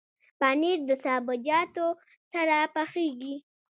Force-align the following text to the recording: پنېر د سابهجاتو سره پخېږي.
پنېر 0.39 0.79
د 0.89 0.91
سابهجاتو 1.03 1.87
سره 2.31 2.57
پخېږي. 2.75 3.35